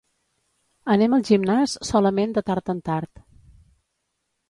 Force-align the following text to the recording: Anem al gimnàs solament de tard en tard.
Anem 0.93 1.17
al 1.17 1.27
gimnàs 1.27 1.77
solament 1.91 2.35
de 2.39 2.47
tard 2.51 2.75
en 2.77 2.83
tard. 2.91 3.27